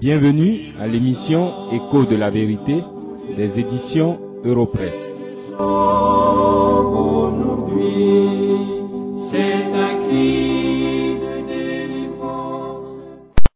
[0.00, 2.84] Bienvenue à l'émission Écho de la vérité
[3.36, 4.94] des éditions Europresse.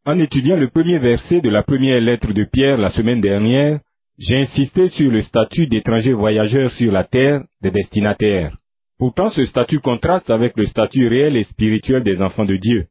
[0.04, 3.78] En étudiant le premier verset de la première lettre de Pierre la semaine dernière,
[4.18, 8.56] j'ai insisté sur le statut d'étranger voyageur sur la terre des destinataires.
[8.98, 12.86] Pourtant, ce statut contraste avec le statut réel et spirituel des enfants de Dieu.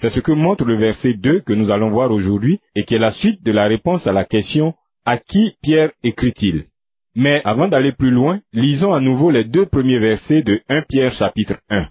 [0.00, 2.98] C'est ce que montre le verset 2 que nous allons voir aujourd'hui et qui est
[2.98, 4.74] la suite de la réponse à la question
[5.06, 6.64] à qui Pierre écrit-il?
[7.14, 11.14] Mais avant d'aller plus loin, lisons à nouveau les deux premiers versets de 1 Pierre
[11.14, 11.88] chapitre 1.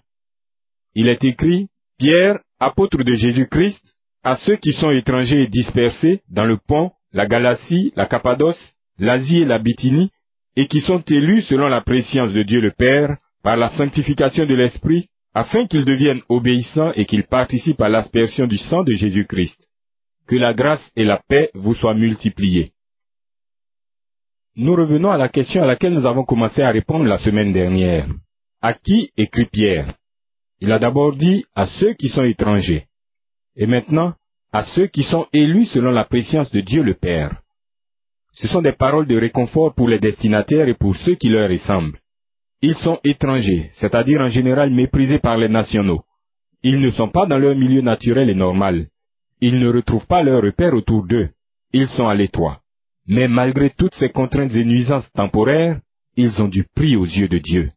[0.93, 3.83] Il est écrit Pierre, apôtre de Jésus-Christ,
[4.23, 9.41] à ceux qui sont étrangers et dispersés dans le pont, la Galatie, la Cappadoce, l'Asie
[9.41, 10.11] et la Bithynie,
[10.55, 14.53] et qui sont élus selon la préscience de Dieu le Père, par la sanctification de
[14.53, 19.67] l'Esprit, afin qu'ils deviennent obéissants et qu'ils participent à l'aspersion du sang de Jésus-Christ.
[20.27, 22.71] Que la grâce et la paix vous soient multipliées.
[24.55, 28.07] Nous revenons à la question à laquelle nous avons commencé à répondre la semaine dernière.
[28.61, 29.93] À qui écrit Pierre?
[30.61, 32.85] Il a d'abord dit à ceux qui sont étrangers.
[33.57, 34.13] Et maintenant,
[34.53, 37.41] à ceux qui sont élus selon la préscience de Dieu le Père.
[38.31, 41.99] Ce sont des paroles de réconfort pour les destinataires et pour ceux qui leur ressemblent.
[42.61, 46.03] Ils sont étrangers, c'est-à-dire en général méprisés par les nationaux.
[46.63, 48.87] Ils ne sont pas dans leur milieu naturel et normal.
[49.41, 51.29] Ils ne retrouvent pas leur repère autour d'eux.
[51.73, 52.61] Ils sont à l'étroit.
[53.07, 55.79] Mais malgré toutes ces contraintes et nuisances temporaires,
[56.17, 57.71] ils ont du prix aux yeux de Dieu.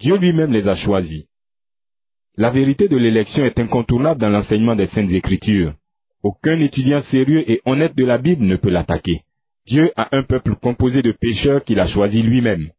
[0.00, 1.24] Dieu lui-même les a choisis.
[2.36, 5.74] La vérité de l'élection est incontournable dans l'enseignement des Saintes Écritures.
[6.22, 9.22] Aucun étudiant sérieux et honnête de la Bible ne peut l'attaquer.
[9.66, 12.70] Dieu a un peuple composé de pécheurs qu'il a choisi lui-même.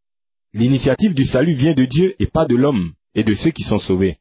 [0.53, 3.77] L'initiative du salut vient de Dieu et pas de l'homme et de ceux qui sont
[3.77, 4.17] sauvés.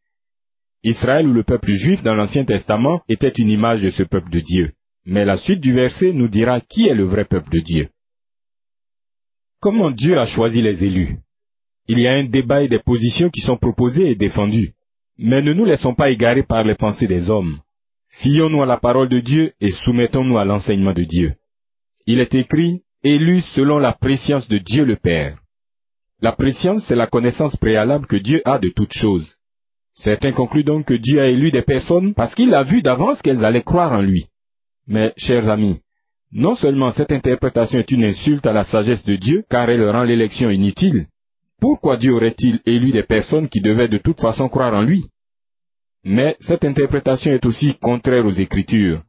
[0.85, 4.41] Israël ou le peuple juif dans l'Ancien Testament était une image de ce peuple de
[4.41, 4.73] Dieu.
[5.07, 7.89] Mais la suite du verset nous dira qui est le vrai peuple de Dieu.
[9.61, 11.17] Comment Dieu a choisi les élus?
[11.89, 14.75] Il y a un débat et des positions qui sont proposées et défendues.
[15.17, 17.59] Mais ne nous laissons pas égarer par les pensées des hommes.
[18.21, 21.35] Fions-nous à la parole de Dieu et soumettons-nous à l'enseignement de Dieu.
[22.07, 25.39] Il est écrit, élus selon la préscience de Dieu le Père.
[26.21, 29.37] La préscience, c'est la connaissance préalable que Dieu a de toutes choses.
[29.95, 33.45] Certains concluent donc que Dieu a élu des personnes parce qu'il a vu d'avance qu'elles
[33.45, 34.27] allaient croire en lui.
[34.87, 35.81] Mais, chers amis,
[36.33, 40.05] non seulement cette interprétation est une insulte à la sagesse de Dieu, car elle rend
[40.05, 41.07] l'élection inutile,
[41.61, 45.07] pourquoi Dieu aurait-il élu des personnes qui devaient de toute façon croire en lui?
[46.05, 49.03] Mais cette interprétation est aussi contraire aux Écritures.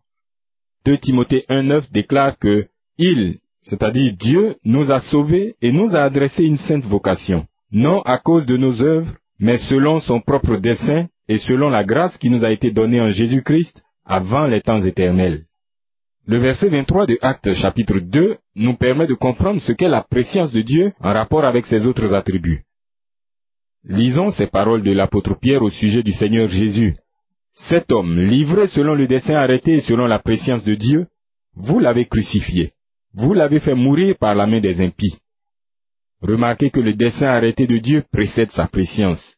[0.86, 2.68] 2 Timothée 1.9 déclare que
[2.98, 3.38] il,
[3.69, 8.46] c'est-à-dire Dieu, nous a sauvés et nous a adressé une sainte vocation, non à cause
[8.46, 12.52] de nos œuvres, mais selon son propre dessein et selon la grâce qui nous a
[12.52, 15.44] été donnée en Jésus-Christ avant les temps éternels.
[16.25, 20.51] Le verset 23 de Actes chapitre 2 nous permet de comprendre ce qu'est la préscience
[20.51, 22.63] de Dieu en rapport avec ses autres attributs.
[23.84, 26.96] Lisons ces paroles de l'apôtre Pierre au sujet du Seigneur Jésus.
[27.69, 31.06] Cet homme, livré selon le dessein arrêté et selon la préscience de Dieu,
[31.56, 32.72] vous l'avez crucifié.
[33.22, 35.18] Vous l'avez fait mourir par la main des impies.
[36.22, 39.35] Remarquez que le dessein arrêté de Dieu précède sa préscience.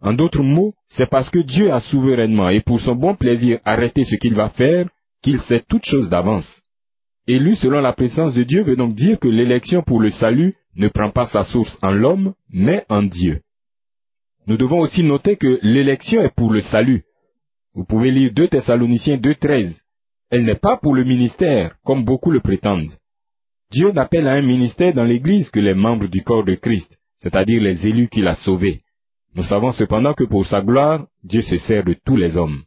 [0.00, 4.04] En d'autres mots, c'est parce que Dieu a souverainement et pour son bon plaisir arrêté
[4.04, 4.88] ce qu'il va faire
[5.22, 6.62] qu'il sait toutes choses d'avance.
[7.26, 10.88] Élu selon la présence de Dieu veut donc dire que l'élection pour le salut ne
[10.88, 13.42] prend pas sa source en l'homme, mais en Dieu.
[14.46, 17.04] Nous devons aussi noter que l'élection est pour le salut.
[17.74, 19.76] Vous pouvez lire 2 Thessaloniciens 2.13.
[20.30, 22.96] Elle n'est pas pour le ministère, comme beaucoup le prétendent.
[23.70, 26.90] Dieu n'appelle à un ministère dans l'Église que les membres du corps de Christ,
[27.22, 28.80] c'est-à-dire les élus qu'il a sauvés.
[29.34, 32.62] Nous savons cependant que pour sa gloire, Dieu se sert de tous les hommes.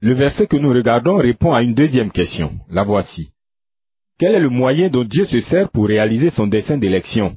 [0.00, 2.52] Le verset que nous regardons répond à une deuxième question.
[2.70, 3.30] La voici.
[4.18, 7.36] Quel est le moyen dont Dieu se sert pour réaliser son dessein d'élection?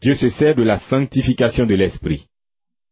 [0.00, 2.26] Dieu se sert de la sanctification de l'esprit.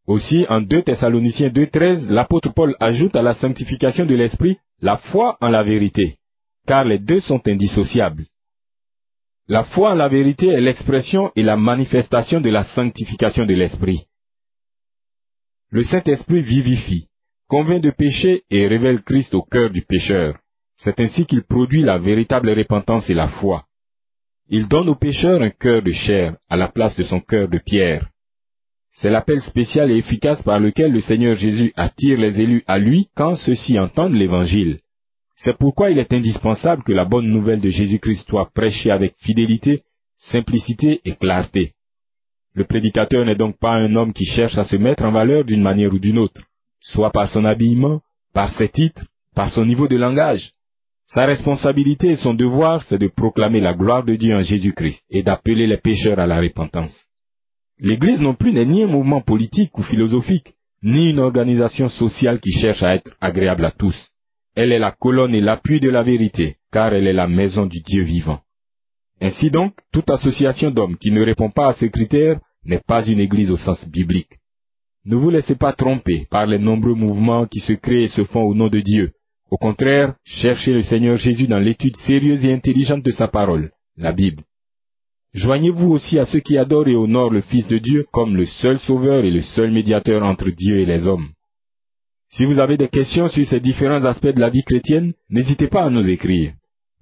[0.06, 5.36] Aussi, en 2 Thessaloniciens 2.13, l'apôtre Paul ajoute à la sanctification de l'esprit la foi
[5.40, 6.18] en la vérité,
[6.66, 8.26] car les deux sont indissociables.
[9.48, 14.04] La foi en la vérité est l'expression et la manifestation de la sanctification de l'esprit.
[15.70, 17.08] Le Saint-Esprit vivifie,
[17.48, 20.38] convainc de péché et révèle Christ au cœur du pécheur.
[20.76, 23.64] C'est ainsi qu'il produit la véritable repentance et la foi.
[24.50, 27.58] Il donne aux pécheurs un cœur de chair à la place de son cœur de
[27.58, 28.08] pierre.
[28.92, 33.08] C'est l'appel spécial et efficace par lequel le Seigneur Jésus attire les élus à lui
[33.14, 34.80] quand ceux-ci entendent l'Évangile.
[35.38, 39.82] C'est pourquoi il est indispensable que la bonne nouvelle de Jésus-Christ soit prêchée avec fidélité,
[40.19, 41.73] simplicité et clarté.
[42.55, 45.62] Le prédicateur n'est donc pas un homme qui cherche à se mettre en valeur d'une
[45.62, 46.43] manière ou d'une autre,
[46.81, 48.00] soit par son habillement,
[48.35, 49.05] par ses titres,
[49.37, 50.55] par son niveau de langage.
[51.06, 55.23] Sa responsabilité et son devoir, c'est de proclamer la gloire de Dieu en Jésus-Christ et
[55.23, 57.06] d'appeler les pécheurs à la repentance.
[57.79, 62.50] L'Église non plus n'est ni un mouvement politique ou philosophique, ni une organisation sociale qui
[62.50, 64.11] cherche à être agréable à tous.
[64.60, 67.78] Elle est la colonne et l'appui de la vérité, car elle est la maison du
[67.78, 68.40] Dieu vivant.
[69.20, 73.20] Ainsi donc, toute association d'hommes qui ne répond pas à ces critères n'est pas une
[73.20, 74.40] église au sens biblique.
[75.05, 78.43] Ne vous laissez pas tromper par les nombreux mouvements qui se créent et se font
[78.43, 79.12] au nom de Dieu.
[79.49, 84.11] Au contraire, cherchez le Seigneur Jésus dans l'étude sérieuse et intelligente de sa parole, la
[84.11, 84.43] Bible.
[85.34, 88.81] Joignez-vous aussi à ceux qui adorent et honorent le Fils de Dieu comme le seul
[88.81, 91.28] sauveur et le seul médiateur entre Dieu et les hommes.
[92.30, 95.84] Si vous avez des questions sur ces différents aspects de la vie chrétienne, n'hésitez pas
[95.84, 96.52] à nous écrire.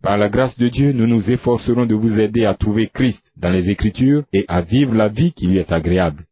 [0.02, 3.50] Par la grâce de Dieu, nous nous efforcerons de vous aider à trouver Christ dans
[3.50, 6.26] les Écritures et à vivre la vie qui lui est agréable.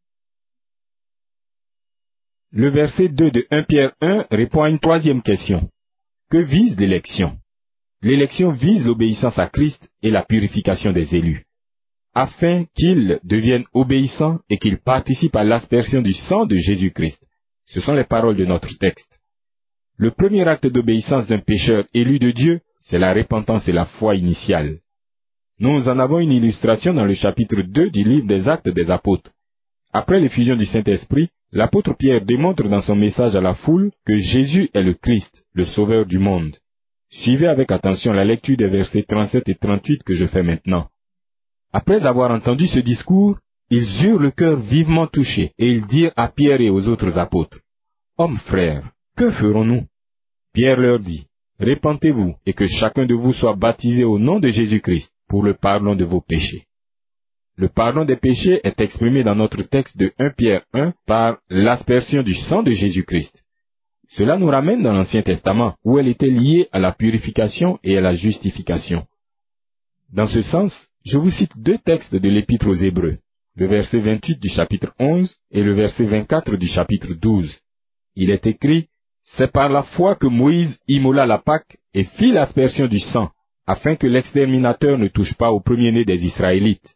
[2.53, 5.69] Le verset 2 de 1 Pierre 1 répond à une troisième question.
[6.31, 7.37] Que vise l'élection?
[8.01, 11.47] L'élection vise l'obéissance à Christ et la purification des élus,
[12.15, 17.25] afin qu'ils deviennent obéissants et qu'ils participent à l'aspersion du sang de Jésus-Christ.
[17.67, 19.21] Ce sont les paroles de notre texte.
[19.97, 24.15] Le premier acte d'obéissance d'un pécheur élu de Dieu c'est la repentance et la foi
[24.15, 24.81] initiale.
[25.59, 29.31] Nous en avons une illustration dans le chapitre 2 du livre des actes des apôtres.
[29.93, 34.69] Après l'effusion du Saint-Esprit, l'apôtre Pierre démontre dans son message à la foule que Jésus
[34.75, 36.57] est le Christ, le Sauveur du monde.
[37.09, 40.89] Suivez avec attention la lecture des versets 37 et 38 que je fais maintenant.
[41.73, 43.39] Après avoir entendu ce discours,
[43.71, 47.59] ils eurent le cœur vivement touché, et ils dirent à Pierre et aux autres apôtres,
[48.17, 49.87] Hommes frères, que ferons-nous?
[50.53, 51.27] Pierre leur dit,
[51.59, 55.95] Répentez-vous et que chacun de vous soit baptisé au nom de Jésus-Christ pour le pardon
[55.95, 56.67] de vos péchés.
[57.57, 62.23] Le pardon des péchés est exprimé dans notre texte de 1 Pierre 1 par l'aspersion
[62.23, 63.43] du sang de Jésus-Christ.
[64.11, 68.01] Cela nous ramène dans l'Ancien Testament où elle était liée à la purification et à
[68.01, 69.07] la justification.
[70.13, 73.19] Dans ce sens, je vous cite deux textes de l'Épître aux Hébreux,
[73.57, 77.61] le verset 28 du chapitre 11 et le verset 24 du chapitre 12.
[78.17, 78.89] Il est écrit,
[79.23, 83.31] c'est par la foi que Moïse immola la Pâque et fit l'aspersion du sang,
[83.67, 86.95] afin que l'exterminateur ne touche pas au premier-né des Israélites.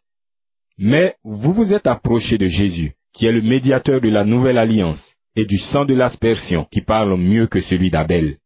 [0.77, 5.15] Mais vous vous êtes approché de Jésus, qui est le médiateur de la nouvelle alliance,
[5.35, 8.37] et du sang de l'aspersion, qui parle mieux que celui d'Abel.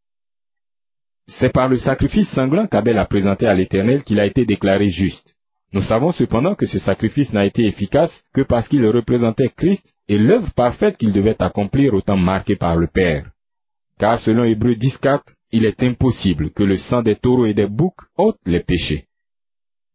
[1.27, 5.32] C'est par le sacrifice sanglant qu'Abel a présenté à l'Éternel qu'il a été déclaré juste.
[5.73, 10.17] Nous savons cependant que ce sacrifice n'a été efficace que parce qu'il représentait Christ et
[10.17, 13.33] l'œuvre parfaite qu'il devait accomplir au temps marqué par le Père
[14.03, 15.21] car selon Hébreu 10.4,
[15.51, 19.05] il est impossible que le sang des taureaux et des boucs ôte les péchés.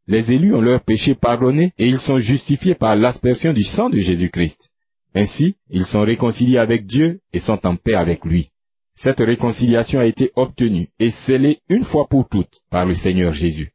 [0.07, 3.99] Les élus ont leurs péchés pardonnés et ils sont justifiés par l'aspersion du sang de
[3.99, 4.71] Jésus-Christ.
[5.15, 8.49] Ainsi, ils sont réconciliés avec Dieu et sont en paix avec lui.
[8.95, 13.73] Cette réconciliation a été obtenue et scellée une fois pour toutes par le Seigneur Jésus.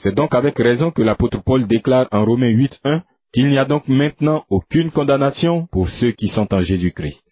[0.00, 3.00] C'est donc avec raison que l'apôtre Paul déclare en Romains 8.1
[3.32, 7.24] qu'il n'y a donc maintenant aucune condamnation pour ceux qui sont en Jésus-Christ.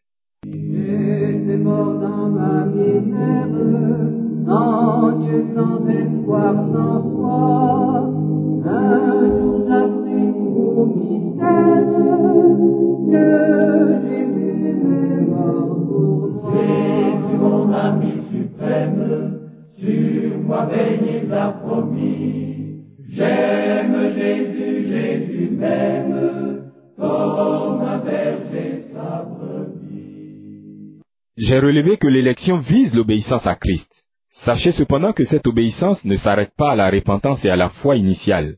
[31.46, 33.88] J'ai relevé que l'élection vise l'obéissance à Christ.
[34.32, 37.94] Sachez cependant que cette obéissance ne s'arrête pas à la repentance et à la foi
[37.94, 38.56] initiale.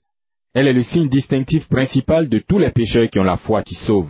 [0.55, 3.75] Elle est le signe distinctif principal de tous les pécheurs qui ont la foi qui
[3.75, 4.09] sauve.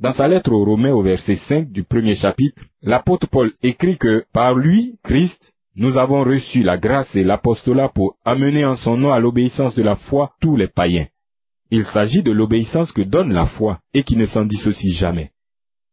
[0.00, 4.24] Dans sa lettre aux Romains au verset 5 du premier chapitre, l'apôtre Paul écrit que
[4.32, 9.12] par lui, Christ, nous avons reçu la grâce et l'apostolat pour amener en son nom
[9.12, 11.08] à l'obéissance de la foi tous les païens.
[11.70, 15.32] Il s'agit de l'obéissance que donne la foi et qui ne s'en dissocie jamais.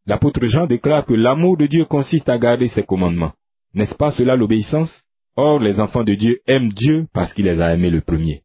[0.07, 3.33] L'apôtre Jean déclare que l'amour de Dieu consiste à garder ses commandements.
[3.73, 5.03] N'est-ce pas cela l'obéissance?
[5.35, 8.41] Or, les enfants de Dieu aiment Dieu parce qu'il les a aimés le premier.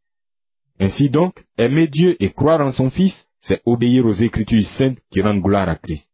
[0.80, 5.22] Ainsi donc, aimer Dieu et croire en son Fils, c'est obéir aux Écritures saintes qui
[5.22, 6.10] rendent gloire à Christ.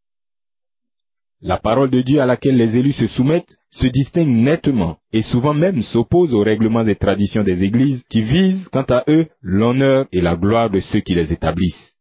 [1.41, 5.55] La parole de Dieu à laquelle les élus se soumettent se distingue nettement et souvent
[5.55, 10.21] même s'oppose aux règlements et traditions des églises qui visent, quant à eux, l'honneur et
[10.21, 11.95] la gloire de ceux qui les établissent.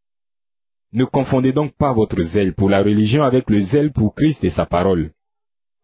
[0.94, 4.50] Ne confondez donc pas votre zèle pour la religion avec le zèle pour Christ et
[4.50, 5.12] sa parole.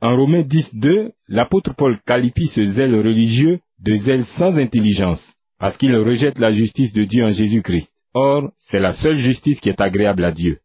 [0.01, 5.77] En Romains 10, 2, l'apôtre Paul qualifie ce zèle religieux de zèle sans intelligence, parce
[5.77, 7.93] qu'il rejette la justice de Dieu en Jésus-Christ.
[8.13, 10.59] Or, c'est la seule justice qui est agréable à Dieu.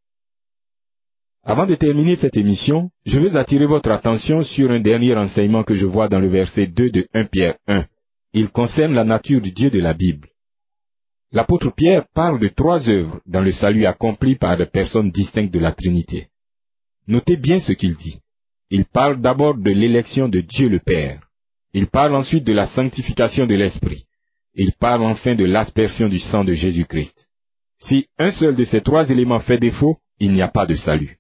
[1.45, 5.75] Avant de terminer cette émission, je veux attirer votre attention sur un dernier enseignement que
[5.75, 7.87] je vois dans le verset 2 de 1 Pierre 1.
[8.35, 10.28] Il concerne la nature du Dieu de la Bible.
[11.31, 15.59] L'apôtre Pierre parle de trois œuvres dans le salut accompli par des personnes distinctes de
[15.59, 16.29] la Trinité.
[17.07, 18.19] Notez bien ce qu'il dit.
[18.71, 21.21] Il parle d'abord de l'élection de Dieu le Père.
[21.75, 24.05] Il parle ensuite de la sanctification de l'Esprit.
[24.55, 27.27] Il parle enfin de l'aspersion du sang de Jésus-Christ.
[27.79, 31.19] Si un seul de ces trois éléments fait défaut, il n'y a pas de salut.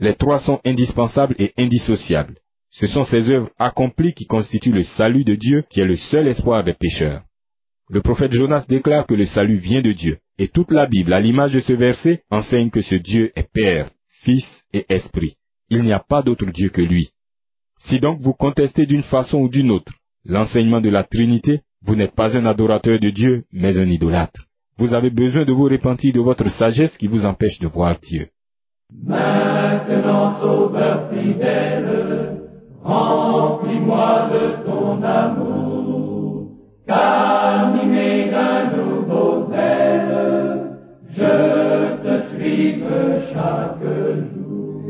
[0.00, 2.38] Les trois sont indispensables et indissociables.
[2.70, 6.26] Ce sont ces œuvres accomplies qui constituent le salut de Dieu qui est le seul
[6.26, 7.22] espoir des pécheurs.
[7.92, 11.20] Le prophète Jonas déclare que le salut vient de Dieu, et toute la Bible, à
[11.20, 13.90] l'image de ce verset, enseigne que ce Dieu est Père,
[14.22, 15.34] Fils et Esprit.
[15.68, 17.10] Il n'y a pas d'autre Dieu que lui.
[17.80, 19.92] Si donc vous contestez d'une façon ou d'une autre
[20.24, 24.46] l'enseignement de la Trinité, vous n'êtes pas un adorateur de Dieu, mais un idolâtre.
[24.78, 28.28] Vous avez besoin de vous repentir de votre sagesse qui vous empêche de voir Dieu.
[29.04, 32.40] Maintenant, Sauveur fidèle,
[32.82, 36.52] remplis-moi de ton amour,
[41.14, 42.86] je te suive
[43.32, 44.82] chaque jour.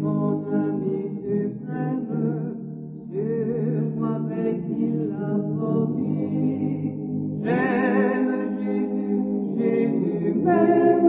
[0.00, 2.56] Mon ami suprême,
[3.10, 6.92] sur moi avec il a promis.
[7.44, 9.20] J'aime Jésus,
[9.58, 11.08] Jésus même,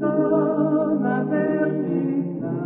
[0.00, 2.56] comme un berger sa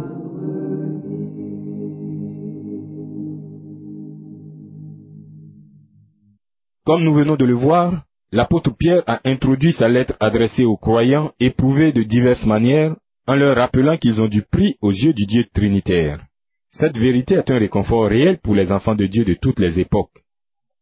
[6.85, 11.33] Comme nous venons de le voir, l'apôtre Pierre a introduit sa lettre adressée aux croyants
[11.39, 12.97] éprouvés de diverses manières
[13.27, 16.25] en leur rappelant qu'ils ont du prix aux yeux du Dieu trinitaire.
[16.73, 20.23] Cette vérité est un réconfort réel pour les enfants de Dieu de toutes les époques.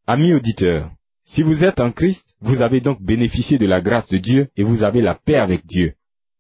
[0.07, 0.91] Amis auditeurs,
[1.25, 4.63] si vous êtes en Christ, vous avez donc bénéficié de la grâce de Dieu et
[4.63, 5.95] vous avez la paix avec Dieu.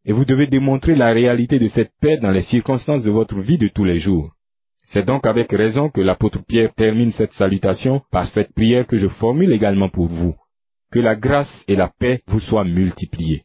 [0.04, 3.58] Et vous devez démontrer la réalité de cette paix dans les circonstances de votre vie
[3.58, 4.30] de tous les jours.
[4.92, 9.08] C'est donc avec raison que l'apôtre Pierre termine cette salutation par cette prière que je
[9.08, 10.34] formule également pour vous.
[10.92, 13.44] Que la grâce et la paix vous soient multipliées.